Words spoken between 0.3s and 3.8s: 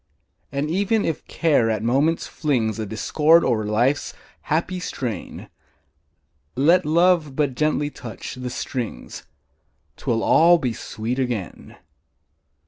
And even if Care at moments flings A discord o'er